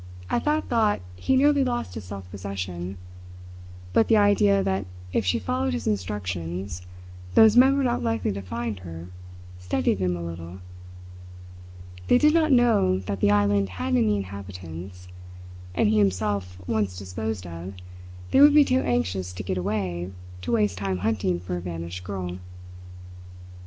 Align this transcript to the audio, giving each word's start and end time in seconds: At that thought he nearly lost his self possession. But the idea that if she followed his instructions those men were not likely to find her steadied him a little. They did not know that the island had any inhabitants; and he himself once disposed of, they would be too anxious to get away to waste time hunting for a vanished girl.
At 0.31 0.45
that 0.45 0.67
thought 0.67 0.99
he 1.15 1.35
nearly 1.35 1.63
lost 1.63 1.93
his 1.93 2.05
self 2.05 2.27
possession. 2.31 2.97
But 3.93 4.07
the 4.07 4.17
idea 4.17 4.63
that 4.63 4.87
if 5.13 5.27
she 5.27 5.37
followed 5.37 5.73
his 5.73 5.85
instructions 5.85 6.81
those 7.35 7.55
men 7.55 7.77
were 7.77 7.83
not 7.83 8.01
likely 8.01 8.31
to 8.31 8.41
find 8.41 8.79
her 8.79 9.09
steadied 9.59 9.99
him 9.99 10.17
a 10.17 10.23
little. 10.23 10.57
They 12.07 12.17
did 12.17 12.33
not 12.33 12.51
know 12.51 12.97
that 12.97 13.19
the 13.19 13.29
island 13.29 13.69
had 13.69 13.95
any 13.95 14.15
inhabitants; 14.17 15.07
and 15.75 15.87
he 15.87 15.99
himself 15.99 16.57
once 16.65 16.97
disposed 16.97 17.45
of, 17.45 17.75
they 18.31 18.41
would 18.41 18.55
be 18.55 18.65
too 18.65 18.79
anxious 18.81 19.31
to 19.33 19.43
get 19.43 19.59
away 19.59 20.11
to 20.41 20.51
waste 20.51 20.79
time 20.79 20.97
hunting 21.05 21.39
for 21.39 21.57
a 21.57 21.61
vanished 21.61 22.03
girl. 22.03 22.39